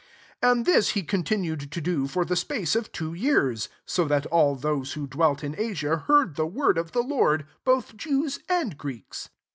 [0.41, 4.25] 10 And this he mtinued to do for the space of iro years; so that
[4.25, 9.29] all those who iirelt in Asia heard the word' the Lord, both Jews and reeks.